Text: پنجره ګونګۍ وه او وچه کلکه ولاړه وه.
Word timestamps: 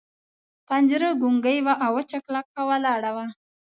پنجره 0.67 1.09
ګونګۍ 1.21 1.57
وه 1.65 1.73
او 1.83 1.91
وچه 1.97 2.17
کلکه 2.25 2.59
ولاړه 2.69 3.11
وه. 3.15 3.25